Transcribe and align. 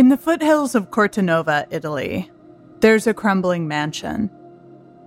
In 0.00 0.08
the 0.08 0.16
foothills 0.16 0.74
of 0.74 0.90
Cortenova, 0.90 1.66
Italy, 1.68 2.30
there's 2.80 3.06
a 3.06 3.12
crumbling 3.12 3.68
mansion. 3.68 4.30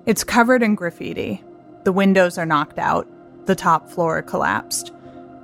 It's 0.05 0.23
covered 0.23 0.61
in 0.61 0.75
graffiti. 0.75 1.43
The 1.83 1.91
windows 1.91 2.37
are 2.37 2.45
knocked 2.45 2.77
out, 2.77 3.07
the 3.47 3.55
top 3.55 3.89
floor 3.89 4.21
collapsed. 4.21 4.93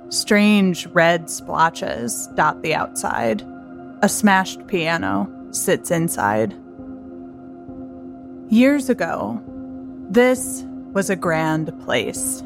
Strange 0.08 0.86
red 0.86 1.28
splotches 1.28 2.28
dot 2.36 2.62
the 2.62 2.76
outside. 2.76 3.44
A 4.02 4.08
smashed 4.08 4.68
piano 4.68 5.28
sits 5.50 5.90
inside. 5.90 6.54
Years 8.52 8.88
ago, 8.88 9.42
this 10.10 10.62
was 10.92 11.10
a 11.10 11.16
grand 11.16 11.76
place. 11.84 12.44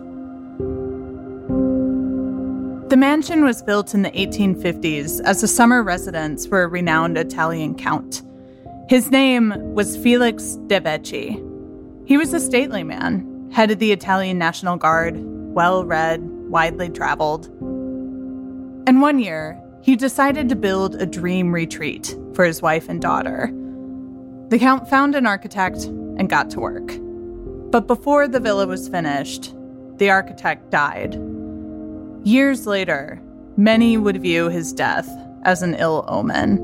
The 2.95 2.98
mansion 2.98 3.45
was 3.45 3.61
built 3.61 3.92
in 3.92 4.02
the 4.02 4.11
1850s 4.12 5.21
as 5.25 5.43
a 5.43 5.48
summer 5.48 5.82
residence 5.82 6.46
for 6.46 6.62
a 6.62 6.68
renowned 6.68 7.18
Italian 7.18 7.75
count. 7.75 8.22
His 8.89 9.11
name 9.11 9.52
was 9.75 9.96
Felix 9.96 10.58
de 10.68 10.80
Vecchi. 10.80 11.43
He 12.07 12.16
was 12.16 12.32
a 12.32 12.38
stately 12.38 12.85
man, 12.85 13.50
head 13.52 13.72
of 13.72 13.80
the 13.80 13.90
Italian 13.90 14.38
National 14.38 14.76
Guard, 14.76 15.16
well 15.16 15.85
read, 15.85 16.22
widely 16.22 16.88
traveled. 16.88 17.46
And 18.86 19.02
one 19.02 19.18
year, 19.18 19.61
he 19.82 19.96
decided 19.96 20.49
to 20.49 20.54
build 20.54 20.94
a 20.94 21.04
dream 21.04 21.52
retreat 21.52 22.16
for 22.32 22.44
his 22.44 22.63
wife 22.63 22.88
and 22.88 23.02
daughter. 23.02 23.50
The 24.50 24.58
Count 24.61 24.88
found 24.88 25.16
an 25.16 25.26
architect 25.26 25.82
and 25.82 26.30
got 26.30 26.49
to 26.50 26.61
work. 26.61 26.93
But 27.72 27.88
before 27.88 28.29
the 28.29 28.38
villa 28.38 28.68
was 28.68 28.88
finished, 28.88 29.52
the 29.96 30.11
architect 30.11 30.71
died 30.71 31.21
Years 32.25 32.67
later, 32.67 33.20
many 33.59 33.98
would 33.98 34.23
view 34.23 34.48
his 34.48 34.73
death 34.73 35.11
as 35.42 35.61
an 35.61 35.75
ill 35.75 36.06
omen. 36.08 36.56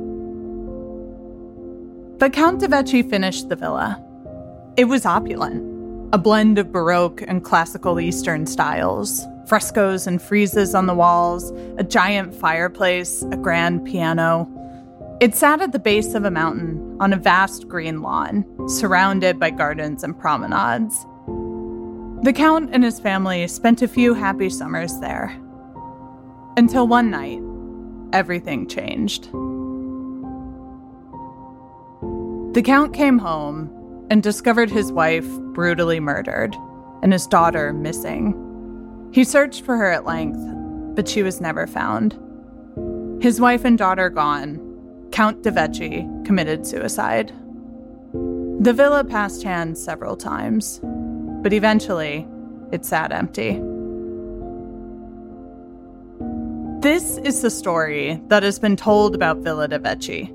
But 2.16 2.32
Count 2.32 2.60
de 2.60 2.68
Vecchi 2.68 3.08
finished 3.08 3.50
the 3.50 3.56
villa. 3.56 4.02
It 4.78 4.86
was 4.86 5.04
opulent, 5.04 5.62
a 6.14 6.18
blend 6.18 6.58
of 6.58 6.72
Baroque 6.72 7.22
and 7.28 7.44
classical 7.44 8.00
Eastern 8.00 8.46
styles, 8.46 9.26
frescoes 9.46 10.06
and 10.06 10.18
friezes 10.18 10.74
on 10.74 10.86
the 10.86 10.94
walls, 10.94 11.50
a 11.76 11.84
giant 11.84 12.34
fireplace, 12.34 13.22
a 13.30 13.36
grand 13.36 13.84
piano. 13.84 14.48
It 15.20 15.34
sat 15.34 15.60
at 15.60 15.72
the 15.72 15.78
base 15.78 16.14
of 16.14 16.24
a 16.24 16.30
mountain 16.30 16.96
on 17.00 17.12
a 17.12 17.18
vast 17.18 17.68
green 17.68 18.00
lawn, 18.00 18.46
surrounded 18.66 19.38
by 19.38 19.50
gardens 19.50 20.04
and 20.04 20.18
promenades. 20.18 21.04
The 22.22 22.34
Count 22.34 22.70
and 22.72 22.84
his 22.84 23.00
family 23.00 23.48
spent 23.48 23.80
a 23.80 23.88
few 23.88 24.12
happy 24.12 24.50
summers 24.50 24.98
there, 25.00 25.34
until 26.56 26.86
one 26.86 27.10
night, 27.10 27.40
everything 28.12 28.66
changed. 28.68 29.30
The 32.54 32.62
Count 32.62 32.92
came 32.92 33.18
home 33.18 34.06
and 34.10 34.22
discovered 34.22 34.70
his 34.70 34.90
wife 34.90 35.28
brutally 35.52 36.00
murdered 36.00 36.56
and 37.02 37.12
his 37.12 37.26
daughter 37.26 37.72
missing. 37.72 38.34
He 39.12 39.24
searched 39.24 39.64
for 39.64 39.76
her 39.76 39.90
at 39.90 40.04
length, 40.04 40.40
but 40.96 41.08
she 41.08 41.22
was 41.22 41.40
never 41.40 41.66
found. 41.66 42.18
His 43.22 43.40
wife 43.40 43.64
and 43.64 43.78
daughter 43.78 44.10
gone, 44.10 44.58
Count 45.12 45.42
de 45.42 45.50
Vecchi 45.50 46.26
committed 46.26 46.66
suicide. 46.66 47.32
The 48.60 48.72
villa 48.72 49.04
passed 49.04 49.42
hands 49.42 49.82
several 49.82 50.16
times, 50.16 50.80
but 50.82 51.52
eventually 51.52 52.26
it 52.72 52.84
sat 52.84 53.12
empty. 53.12 53.60
This 56.80 57.18
is 57.18 57.42
the 57.42 57.50
story 57.50 58.18
that 58.28 58.42
has 58.42 58.58
been 58.58 58.74
told 58.74 59.14
about 59.14 59.40
Villa 59.40 59.68
de 59.68 59.78
Vecchi. 59.78 60.34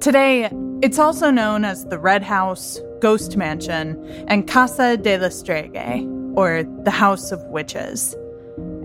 Today, 0.00 0.48
it's 0.82 1.00
also 1.00 1.32
known 1.32 1.64
as 1.64 1.84
the 1.86 1.98
Red 1.98 2.22
House, 2.22 2.78
Ghost 3.00 3.36
Mansion, 3.36 4.00
and 4.28 4.46
Casa 4.46 4.96
delle 4.96 5.30
Streghe, 5.30 6.06
or 6.36 6.62
the 6.84 6.92
House 6.92 7.32
of 7.32 7.42
Witches. 7.46 8.14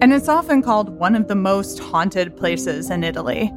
And 0.02 0.12
it's 0.12 0.28
often 0.28 0.64
called 0.64 0.90
one 0.90 1.14
of 1.14 1.28
the 1.28 1.36
most 1.36 1.78
haunted 1.78 2.36
places 2.36 2.90
in 2.90 3.04
Italy. 3.04 3.54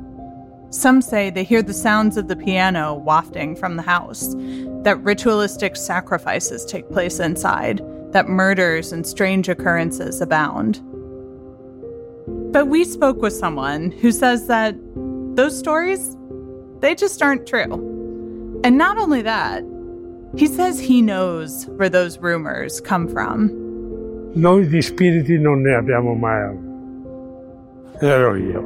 Some 0.69 1.01
say 1.01 1.31
they 1.31 1.45
hear 1.45 1.63
the 1.63 1.73
sounds 1.73 2.19
of 2.19 2.29
the 2.29 2.37
piano 2.37 2.93
wafting 2.93 3.57
from 3.57 3.77
the 3.77 3.83
house, 3.83 4.35
that 4.85 5.03
ritualistic 5.03 5.77
sacrifices 5.77 6.67
take 6.67 6.91
place 6.91 7.19
inside, 7.19 7.81
that 8.13 8.29
murders 8.29 8.93
and 8.93 9.07
strange 9.07 9.49
occurrences 9.49 10.21
abound. 10.21 10.83
But 12.53 12.67
we 12.67 12.85
spoke 12.85 13.23
with 13.23 13.33
someone 13.33 13.91
who 13.91 14.13
says 14.13 14.47
that 14.47 14.77
those 15.37 15.59
stories, 15.59 16.17
they 16.81 16.95
just 16.95 17.23
aren't 17.23 17.47
true. 17.47 18.61
And 18.63 18.77
not 18.77 18.99
only 18.99 19.23
that, 19.23 19.65
he 20.37 20.47
says 20.47 20.79
he 20.79 21.01
knows 21.01 21.67
where 21.77 21.89
those 21.89 22.19
rumors 22.19 22.81
come 22.81 23.09
from. 23.09 23.49
Noi 24.35 24.65
di 24.67 24.81
spiriti 24.81 25.39
non 25.41 25.63
ne 25.63 25.71
abbiamo 25.71 26.15
mai. 26.15 26.55
Ero 28.03 28.35
io. 28.35 28.63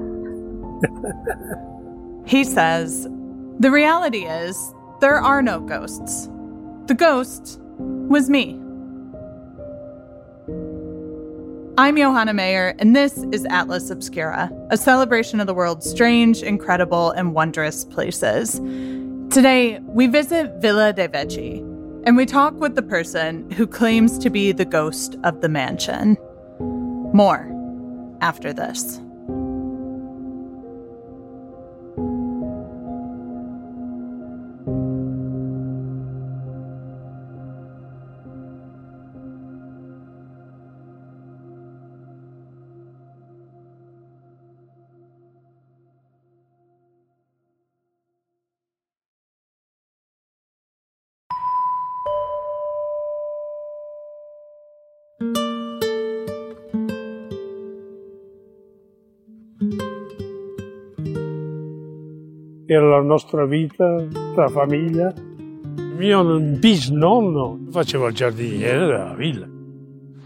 he 2.27 2.45
says 2.45 3.09
the 3.59 3.71
reality 3.71 4.27
is 4.27 4.75
there 5.01 5.21
are 5.21 5.43
no 5.43 5.61
ghosts. 5.61 6.29
The 6.87 6.95
ghost 6.95 7.61
was 7.79 8.29
me. 8.29 8.61
I'm 11.79 11.99
Johanna 11.99 12.33
Mayer, 12.33 12.75
and 12.79 12.97
this 12.97 13.19
is 13.33 13.45
Atlas 13.51 13.91
Obscura, 13.91 14.51
a 14.71 14.79
celebration 14.79 15.41
of 15.41 15.47
the 15.47 15.53
world's 15.53 15.89
strange, 15.89 16.43
incredible, 16.43 17.11
and 17.11 17.35
wondrous 17.35 17.85
places. 17.85 18.55
Today, 19.31 19.79
we 19.83 20.07
visit 20.07 20.51
Villa 20.63 20.95
de 20.95 21.07
Vecchi, 21.07 21.59
and 22.07 22.17
we 22.17 22.25
talk 22.25 22.55
with 22.55 22.77
the 22.77 22.83
person 22.83 23.51
who 23.51 23.67
claims 23.67 24.17
to 24.21 24.31
be 24.31 24.53
the 24.53 24.65
ghost 24.65 25.17
of 25.23 25.43
the 25.43 25.51
mansion. 25.51 26.17
More 27.13 27.47
after 28.23 28.55
this. 28.55 28.99
Era 62.67 62.89
la 62.89 63.03
nostra 63.03 63.47
vita 63.47 64.05
tra 64.35 64.49
famiglia. 64.49 65.13
Mio 65.97 66.39
bisnonno 66.41 67.67
faceva 67.71 68.09
il 68.09 68.15
giardiniere 68.15 68.87
della 68.87 69.15
villa. 69.15 69.47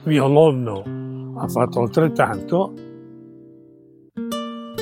Mio 0.05 0.27
nonno 0.27 1.35
ha 1.37 1.49
fatto 1.49 1.81
altrettanto. 1.81 2.75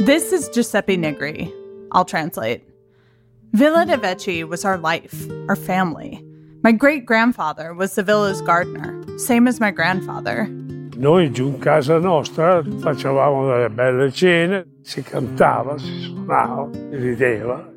This 0.05 0.33
is 0.33 0.49
Giuseppe 0.51 0.97
Negri. 0.97 1.53
I'll 1.93 2.05
translate. 2.05 2.63
Villa 3.53 3.85
de 3.85 3.97
Vecchi 3.97 4.45
was 4.45 4.65
our 4.65 4.79
life, 4.79 5.29
our 5.49 5.57
family. 5.57 6.25
My 6.63 6.73
great 6.73 7.05
grandfather 7.05 7.75
was 7.75 7.95
the 7.95 8.03
villa's 8.03 8.41
gardener, 8.43 9.03
same 9.19 9.49
as 9.49 9.59
my 9.59 9.71
grandfather. 9.71 10.49
Noi 10.99 11.31
giù 11.31 11.47
in 11.47 11.59
casa 11.61 11.97
nostra 11.99 12.61
facevamo 12.81 13.47
delle 13.47 13.71
belle 13.71 14.11
cene, 14.11 14.67
si 14.83 15.01
cantava, 15.01 15.79
si 15.79 16.01
suonava, 16.01 16.69
si 16.73 16.97
rideva. 16.97 17.73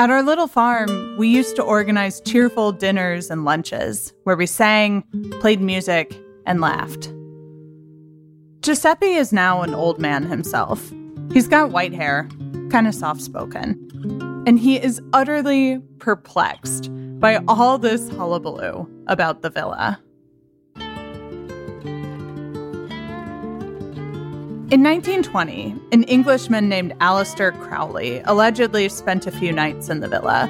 At 0.00 0.10
our 0.10 0.24
little 0.24 0.48
farm, 0.48 1.14
we 1.16 1.28
used 1.28 1.54
to 1.54 1.62
organize 1.62 2.20
cheerful 2.22 2.72
dinners 2.72 3.30
and 3.30 3.44
lunches 3.44 4.12
where 4.24 4.34
we 4.34 4.46
sang, 4.46 5.04
played 5.38 5.60
music, 5.60 6.18
and 6.46 6.60
laughed. 6.60 7.14
Giuseppe 8.60 9.14
is 9.14 9.32
now 9.32 9.62
an 9.62 9.72
old 9.72 10.00
man 10.00 10.26
himself. 10.26 10.92
He's 11.32 11.46
got 11.46 11.70
white 11.70 11.94
hair, 11.94 12.28
kind 12.70 12.88
of 12.88 12.94
soft 12.96 13.20
spoken, 13.22 13.78
and 14.48 14.58
he 14.58 14.82
is 14.82 15.00
utterly 15.12 15.80
perplexed 16.00 16.90
by 17.20 17.36
all 17.46 17.78
this 17.78 18.08
hullabaloo 18.10 18.88
about 19.06 19.42
the 19.42 19.50
villa. 19.50 20.00
In 24.68 24.82
1920, 24.82 25.76
an 25.92 26.02
Englishman 26.04 26.68
named 26.68 26.92
Aleister 26.98 27.56
Crowley 27.62 28.20
allegedly 28.24 28.88
spent 28.88 29.24
a 29.24 29.30
few 29.30 29.52
nights 29.52 29.88
in 29.88 30.00
the 30.00 30.08
villa. 30.08 30.48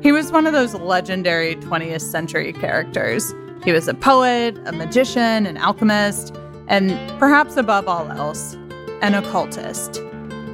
He 0.00 0.12
was 0.12 0.30
one 0.30 0.46
of 0.46 0.52
those 0.52 0.74
legendary 0.74 1.56
20th 1.56 2.02
century 2.02 2.52
characters. 2.52 3.34
He 3.64 3.72
was 3.72 3.88
a 3.88 3.94
poet, 3.94 4.56
a 4.64 4.70
magician, 4.70 5.44
an 5.44 5.56
alchemist, 5.56 6.36
and 6.68 6.96
perhaps 7.18 7.56
above 7.56 7.88
all 7.88 8.08
else, 8.12 8.54
an 9.02 9.14
occultist. 9.14 10.00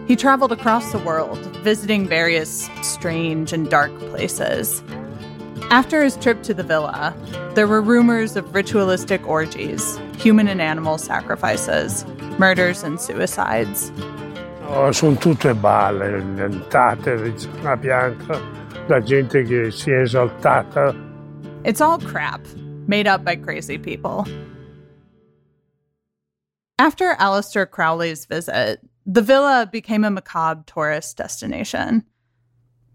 He 0.08 0.16
traveled 0.16 0.52
across 0.52 0.90
the 0.90 0.98
world, 0.98 1.38
visiting 1.58 2.08
various 2.08 2.70
strange 2.80 3.52
and 3.52 3.68
dark 3.68 3.94
places. 3.98 4.82
After 5.68 6.02
his 6.02 6.16
trip 6.16 6.42
to 6.44 6.54
the 6.54 6.62
villa, 6.62 7.14
there 7.54 7.66
were 7.66 7.82
rumors 7.82 8.34
of 8.34 8.54
ritualistic 8.54 9.26
orgies, 9.28 10.00
human 10.16 10.48
and 10.48 10.62
animal 10.62 10.96
sacrifices, 10.96 12.06
murders 12.38 12.82
and 12.82 13.00
suicides. 13.00 13.90
Oh, 14.66 14.90
sono 14.92 15.16
tutte 15.16 15.54
balle 15.54 16.18
inventate, 16.18 17.34
una 17.60 17.76
pianta 17.76 18.40
da 18.86 19.00
gente 19.00 19.42
che 19.42 19.70
si 19.70 19.90
è 19.90 20.00
esaltata. 20.00 20.94
It's 21.64 21.80
all 21.80 21.98
crap, 21.98 22.40
made 22.86 23.06
up 23.06 23.22
by 23.24 23.36
crazy 23.36 23.78
people. 23.78 24.24
After 26.78 27.14
Aleister 27.20 27.66
Crowley's 27.70 28.24
visit, 28.26 28.80
the 29.06 29.22
villa 29.22 29.68
became 29.70 30.04
a 30.04 30.10
macabre 30.10 30.64
tourist 30.66 31.16
destination. 31.16 32.04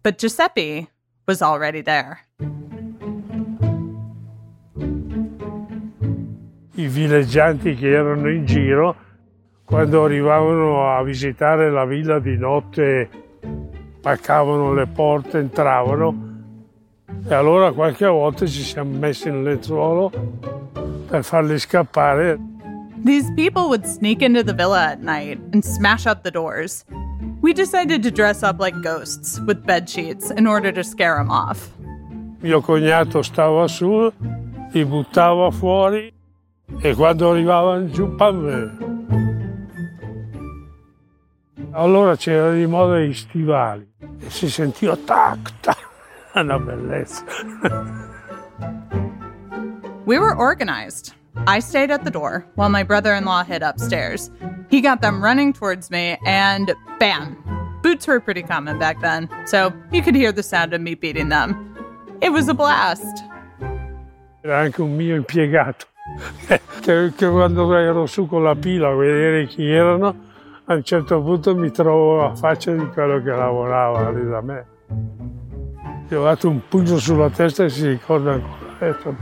But 0.03 0.18
Giuseppe 0.18 0.89
was 1.27 1.41
already 1.41 1.81
there. 1.81 2.19
I 6.75 6.88
villeggianti 6.88 7.75
che 7.75 7.89
erano 7.89 8.30
in 8.30 8.45
giro, 8.45 8.95
quando 9.69 10.04
arrivavano 10.04 10.98
a 10.98 11.04
visitare 11.04 11.69
la 11.69 11.86
villa 11.86 12.18
di 12.18 12.36
notte, 12.36 13.07
spaccavano 14.00 14.74
le 14.74 14.88
porte, 14.88 15.38
entravano 15.38 16.27
e 17.27 17.33
allora 17.36 17.71
qualche 17.71 18.07
volta 18.07 18.48
ci 18.48 18.63
siamo 18.63 18.98
messi 18.98 19.30
nel 19.30 19.44
lenzuolo 19.44 20.12
per 21.07 21.24
farli 21.24 21.60
scappare. 21.60 22.39
These 23.04 23.31
people 23.36 23.68
would 23.68 23.86
sneak 23.86 24.24
into 24.24 24.44
the 24.44 24.54
villa 24.54 24.89
at 24.89 25.01
night 25.01 25.39
and 25.54 25.63
smash 25.63 26.07
up 26.07 26.24
the 26.24 26.31
doors. 26.31 26.83
We 27.42 27.54
decided 27.54 28.01
to 28.01 28.10
dress 28.10 28.42
up 28.42 28.60
like 28.60 28.75
ghosts 28.81 29.39
with 29.45 29.63
bed 29.65 29.88
sheets 29.88 30.31
in 30.31 30.48
order 30.48 30.74
to 30.74 30.81
scare 30.81 31.18
them 31.18 31.30
off. 31.30 31.69
Mio 32.42 32.60
cognato 32.62 33.22
stava 33.22 33.68
su, 33.68 34.12
li 34.72 34.83
buttava 34.83 35.51
fuori 35.51 36.12
e 36.81 36.95
quando 36.95 37.30
arrivavano 37.30 37.86
giù, 37.92 38.15
pam! 38.15 38.88
Allora 41.79 42.17
c'era 42.17 42.51
di 42.51 42.65
moda 42.65 42.99
gli 42.99 43.13
stivali 43.13 43.89
e 44.19 44.29
si 44.29 44.49
sentiva 44.49 44.97
tac, 44.97 45.61
tac. 45.61 45.77
Una 46.35 46.59
bellezza. 46.59 47.23
We 50.03 50.19
were 50.19 50.35
organized. 50.35 51.13
I 51.47 51.61
stayed 51.61 51.89
at 51.89 52.03
the 52.03 52.11
door 52.11 52.45
while 52.55 52.67
my 52.67 52.83
brother 52.83 53.13
in 53.13 53.23
law 53.23 53.45
hid 53.45 53.63
upstairs. 53.63 54.29
He 54.69 54.81
got 54.81 54.99
them 54.99 55.23
running 55.23 55.53
towards 55.53 55.89
me, 55.89 56.17
and 56.25 56.75
bam! 56.99 57.37
Boots 57.81 58.07
were 58.07 58.19
pretty 58.19 58.43
common 58.43 58.77
back 58.77 58.99
then, 58.99 59.29
so 59.45 59.71
you 59.89 60.01
could 60.01 60.15
hear 60.15 60.33
the 60.33 60.43
sound 60.43 60.73
of 60.73 60.81
me 60.81 60.95
beating 60.95 61.29
them. 61.29 61.55
It 62.19 62.33
was 62.33 62.49
a 62.49 62.53
blast. 62.53 63.23
Era 64.43 64.59
anche 64.59 64.81
un 64.81 64.97
mio 64.97 65.15
impiegato 65.15 65.85
che, 66.45 66.59
che 67.15 67.29
quando 67.29 67.73
ero 67.73 68.05
su 68.05 68.27
con 68.27 68.43
la 68.43 68.55
pila 68.55 68.89
a 68.89 68.95
vedere 68.95 69.47
chi 69.47 69.71
erano, 69.71 70.27
a 70.69 70.75
un 70.75 70.83
certo 70.83 71.19
punto 71.19 71.56
mi 71.56 71.71
trovo 71.71 72.18
la 72.18 72.36
faccia 72.36 72.71
di 72.71 72.86
quello 72.89 73.19
che 73.24 73.31
lavorava 73.31 74.12
lì 74.12 74.24
da 74.30 74.39
me. 74.42 74.66
Gli 76.07 76.13
ho 76.13 76.24
dato 76.24 76.48
un 76.48 76.62
pugno 76.69 76.98
sulla 77.00 77.30
testa 77.31 77.63
e 77.63 77.69
si 77.69 77.88
ricorda 77.88 78.33
ancora. 78.33 79.18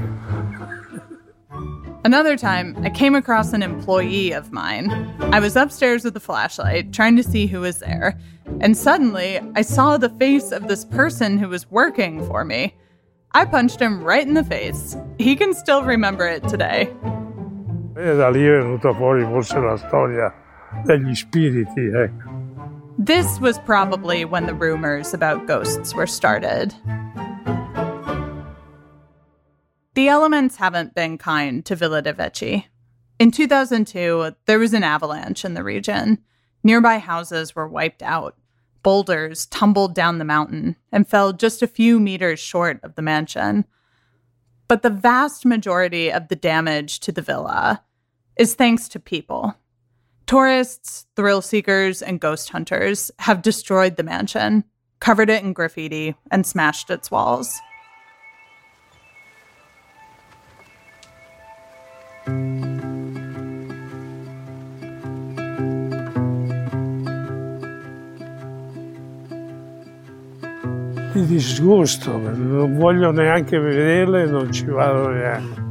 Another 2.04 2.36
time, 2.38 2.76
I 2.84 2.90
came 2.90 3.16
across 3.16 3.54
an 3.54 3.62
employee 3.62 4.34
of 4.34 4.52
mine. 4.52 4.92
I 5.32 5.40
was 5.40 5.56
upstairs 5.56 6.04
with 6.04 6.18
a 6.18 6.20
flashlight, 6.20 6.92
trying 6.92 7.16
to 7.16 7.24
see 7.24 7.48
who 7.48 7.62
was 7.62 7.80
there, 7.80 8.18
and 8.60 8.76
suddenly 8.76 9.40
I 9.56 9.62
saw 9.62 9.98
the 9.98 10.10
face 10.10 10.52
of 10.52 10.68
this 10.68 10.84
person 10.84 11.38
who 11.38 11.48
was 11.48 11.66
working 11.72 12.26
for 12.28 12.44
me. 12.44 12.76
I 13.34 13.46
punched 13.46 13.80
him 13.82 14.04
right 14.04 14.28
in 14.28 14.34
the 14.34 14.44
face. 14.44 14.98
He 15.18 15.36
can 15.38 15.54
still 15.54 15.84
remember 15.84 16.28
it 16.28 16.46
today. 16.50 16.94
E 17.96 18.16
da 18.16 18.30
lì 18.30 18.46
è 18.46 18.52
venuta 18.52 18.94
fuori 18.94 19.24
forse 19.24 19.60
la 19.60 19.78
storia 19.78 20.46
degli 20.86 21.16
spiriti, 21.16 21.94
ecco. 21.94 22.38
This 22.98 23.40
was 23.40 23.60
probably 23.60 24.26
when 24.26 24.48
the 24.48 24.56
rumors 24.56 25.14
about 25.14 25.46
ghosts 25.46 25.94
were 25.94 26.08
started. 26.08 26.74
The 29.94 30.08
elements 30.08 30.58
haven't 30.58 30.96
been 30.96 31.18
kind 31.18 31.66
to 31.66 31.76
Villa 31.76 32.02
de 32.02 32.14
Vecchi. 32.14 32.66
In 33.20 33.32
2002, 33.32 34.36
there 34.46 34.60
was 34.60 34.74
an 34.74 34.84
avalanche 34.84 35.44
in 35.44 35.54
the 35.54 35.64
region. 35.64 36.20
Nearby 36.64 37.00
houses 37.00 37.56
were 37.56 37.68
wiped 37.68 38.04
out. 38.04 38.36
Boulders 38.84 39.46
tumbled 39.48 39.96
down 39.96 40.18
the 40.18 40.26
mountain 40.26 40.76
and 40.92 41.08
fell 41.08 41.34
just 41.34 41.62
a 41.62 41.68
few 41.68 42.00
meters 42.00 42.40
short 42.40 42.80
of 42.84 42.96
the 42.96 43.02
mansion. 43.02 43.66
But 44.68 44.82
the 44.82 44.90
vast 44.90 45.46
majority 45.46 46.12
of 46.12 46.28
the 46.28 46.36
damage 46.36 47.00
to 47.02 47.12
the 47.12 47.22
villa 47.22 47.84
is 48.38 48.54
thanks 48.54 48.88
to 48.90 49.00
people. 49.00 49.56
Tourists, 50.28 51.06
thrill 51.16 51.42
seekers, 51.42 52.02
and 52.02 52.20
ghost 52.20 52.50
hunters 52.50 53.10
have 53.20 53.42
destroyed 53.42 53.96
the 53.96 54.04
mansion, 54.04 54.66
covered 55.00 55.30
it 55.30 55.42
in 55.42 55.54
graffiti, 55.54 56.16
and 56.30 56.46
smashed 56.46 56.90
its 56.90 57.10
walls. 57.10 57.58
Di 71.14 71.26
disgusto, 71.26 72.18
non 72.18 72.78
voglio 72.78 73.12
neanche 73.12 73.58
vederle 73.58 74.26
non 74.26 74.52
ci 74.52 74.66
vado 74.66 75.08
neanche. 75.08 75.66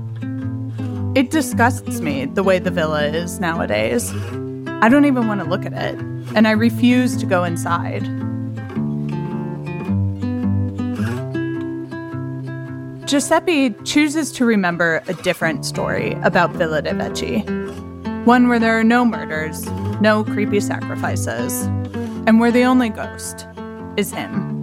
It 1.14 1.30
disgusts 1.30 2.00
me 2.00 2.24
the 2.24 2.42
way 2.42 2.58
the 2.58 2.70
villa 2.70 3.04
is 3.04 3.38
nowadays. 3.38 4.14
I 4.82 4.88
don't 4.88 5.06
even 5.06 5.26
want 5.26 5.40
to 5.40 5.46
look 5.46 5.64
at 5.64 5.72
it, 5.72 5.98
and 6.34 6.46
I 6.46 6.50
refuse 6.50 7.16
to 7.16 7.26
go 7.26 7.44
inside. 7.44 8.04
Giuseppe 13.06 13.70
chooses 13.84 14.32
to 14.32 14.44
remember 14.44 15.02
a 15.08 15.14
different 15.14 15.64
story 15.64 16.12
about 16.22 16.50
Villa 16.50 16.82
de 16.82 16.90
Vecchi. 16.90 17.44
One 18.26 18.48
where 18.48 18.58
there 18.58 18.78
are 18.78 18.84
no 18.84 19.04
murders, 19.04 19.64
no 20.00 20.24
creepy 20.24 20.60
sacrifices, 20.60 21.62
and 22.26 22.38
where 22.40 22.50
the 22.50 22.64
only 22.64 22.88
ghost 22.88 23.46
is 23.96 24.10
him. 24.10 24.62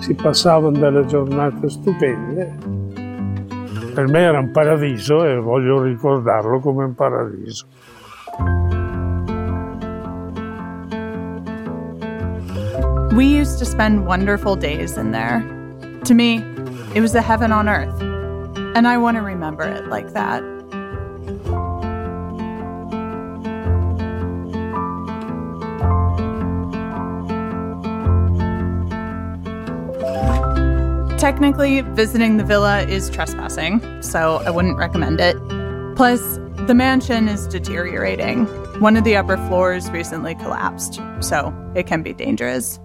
Si 0.00 0.14
passavano 0.14 0.78
delle 0.78 1.06
giornate 1.06 1.70
stupende. 1.70 2.77
Per 3.94 4.06
me 4.06 4.20
era 4.20 4.38
un 4.38 4.50
paradiso 4.50 5.24
e 5.24 5.36
voglio 5.36 5.82
ricordarlo 5.82 6.60
come 6.60 6.84
un 6.84 6.94
paradiso. 6.94 7.66
We 13.14 13.24
used 13.24 13.58
to 13.58 13.64
spend 13.64 14.06
wonderful 14.06 14.54
days 14.54 14.96
in 14.96 15.10
there. 15.10 15.42
To 16.04 16.14
me, 16.14 16.44
it 16.94 17.00
was 17.00 17.14
a 17.14 17.22
heaven 17.22 17.50
on 17.50 17.68
earth, 17.68 18.00
and 18.76 18.86
I 18.86 18.96
want 18.98 19.16
to 19.16 19.22
remember 19.22 19.64
it 19.64 19.88
like 19.88 20.12
that. 20.12 20.57
Technically, 31.28 31.82
visiting 31.82 32.38
the 32.38 32.42
villa 32.42 32.84
is 32.84 33.10
trespassing, 33.10 33.82
so 34.00 34.36
I 34.46 34.50
wouldn't 34.50 34.78
recommend 34.78 35.20
it. 35.20 35.36
Plus, 35.94 36.22
the 36.66 36.72
mansion 36.74 37.28
is 37.28 37.46
deteriorating. 37.46 38.46
One 38.80 38.96
of 38.96 39.04
the 39.04 39.14
upper 39.14 39.36
floors 39.36 39.90
recently 39.90 40.34
collapsed, 40.36 41.02
so 41.20 41.54
it 41.76 41.86
can 41.86 42.02
be 42.02 42.14
dangerous. 42.14 42.80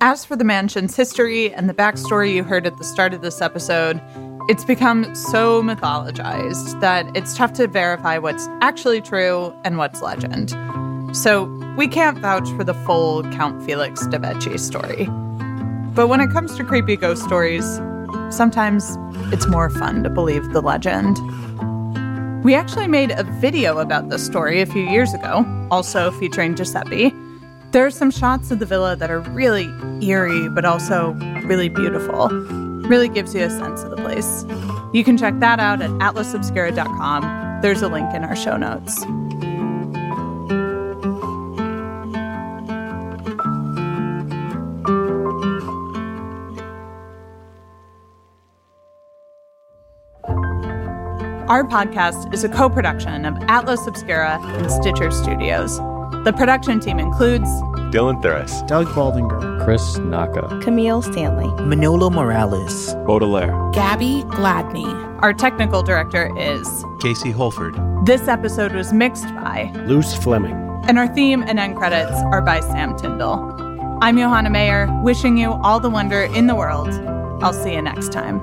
As 0.00 0.24
for 0.24 0.34
the 0.34 0.44
mansion's 0.44 0.96
history 0.96 1.52
and 1.52 1.68
the 1.68 1.74
backstory 1.74 2.32
you 2.32 2.42
heard 2.42 2.66
at 2.66 2.78
the 2.78 2.84
start 2.84 3.12
of 3.12 3.20
this 3.20 3.42
episode, 3.42 4.00
it's 4.48 4.64
become 4.64 5.14
so 5.14 5.62
mythologized 5.62 6.80
that 6.80 7.14
it's 7.14 7.36
tough 7.36 7.52
to 7.52 7.66
verify 7.66 8.16
what's 8.16 8.48
actually 8.62 9.02
true 9.02 9.54
and 9.62 9.76
what's 9.76 10.00
legend. 10.00 10.56
So 11.14 11.44
we 11.76 11.86
can't 11.86 12.16
vouch 12.16 12.48
for 12.52 12.64
the 12.64 12.72
full 12.72 13.24
Count 13.24 13.62
Felix 13.62 14.06
de 14.06 14.18
Vecchi 14.18 14.58
story. 14.58 15.06
But 15.94 16.08
when 16.08 16.20
it 16.20 16.30
comes 16.30 16.56
to 16.56 16.64
creepy 16.64 16.96
ghost 16.96 17.22
stories, 17.22 17.64
sometimes 18.30 18.96
it's 19.32 19.46
more 19.46 19.68
fun 19.68 20.02
to 20.04 20.10
believe 20.10 20.52
the 20.52 20.62
legend. 20.62 21.18
We 22.42 22.54
actually 22.54 22.88
made 22.88 23.10
a 23.10 23.24
video 23.24 23.78
about 23.78 24.08
this 24.08 24.24
story 24.24 24.62
a 24.62 24.66
few 24.66 24.82
years 24.82 25.12
ago, 25.12 25.44
also 25.70 26.10
featuring 26.12 26.56
Giuseppe. 26.56 27.12
There 27.72 27.84
are 27.84 27.90
some 27.90 28.10
shots 28.10 28.50
of 28.50 28.58
the 28.58 28.66
villa 28.66 28.96
that 28.96 29.10
are 29.10 29.20
really 29.20 29.68
eerie, 30.00 30.48
but 30.48 30.64
also 30.64 31.12
really 31.44 31.68
beautiful. 31.68 32.28
Really 32.88 33.08
gives 33.08 33.34
you 33.34 33.42
a 33.44 33.50
sense 33.50 33.82
of 33.82 33.90
the 33.90 33.96
place. 33.96 34.44
You 34.94 35.04
can 35.04 35.18
check 35.18 35.38
that 35.40 35.60
out 35.60 35.82
at 35.82 35.90
atlasobscura.com. 35.90 37.60
There's 37.60 37.82
a 37.82 37.88
link 37.88 38.12
in 38.14 38.24
our 38.24 38.34
show 38.34 38.56
notes. 38.56 39.04
Our 51.48 51.64
podcast 51.64 52.32
is 52.32 52.44
a 52.44 52.48
co 52.48 52.70
production 52.70 53.24
of 53.24 53.36
Atlas 53.48 53.86
Obscura 53.86 54.38
and 54.42 54.70
Stitcher 54.70 55.10
Studios. 55.10 55.78
The 56.24 56.32
production 56.36 56.78
team 56.78 56.98
includes 57.00 57.48
Dylan 57.92 58.22
Thuras, 58.22 58.66
Doug 58.68 58.86
Baldinger, 58.88 59.64
Chris 59.64 59.98
Naka, 59.98 60.60
Camille 60.62 61.02
Stanley, 61.02 61.50
Manolo 61.64 62.10
Morales, 62.10 62.94
Baudelaire, 63.06 63.52
Gabby 63.72 64.22
Gladney. 64.28 64.86
Our 65.20 65.34
technical 65.34 65.82
director 65.82 66.30
is 66.38 66.84
Casey 67.00 67.32
Holford. 67.32 67.74
This 68.06 68.28
episode 68.28 68.72
was 68.72 68.92
mixed 68.92 69.26
by 69.34 69.72
Luce 69.86 70.14
Fleming. 70.14 70.54
And 70.88 70.98
our 70.98 71.08
theme 71.08 71.42
and 71.42 71.58
end 71.58 71.76
credits 71.76 72.18
are 72.32 72.40
by 72.40 72.60
Sam 72.60 72.96
Tyndall. 72.96 73.98
I'm 74.00 74.16
Johanna 74.16 74.50
Mayer, 74.50 74.88
wishing 75.02 75.36
you 75.36 75.52
all 75.52 75.80
the 75.80 75.90
wonder 75.90 76.22
in 76.22 76.46
the 76.46 76.54
world. 76.54 76.88
I'll 77.42 77.52
see 77.52 77.74
you 77.74 77.82
next 77.82 78.12
time. 78.12 78.40